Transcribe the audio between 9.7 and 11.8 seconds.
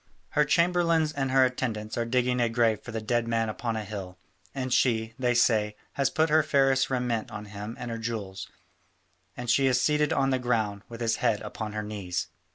seated on the ground with his head upon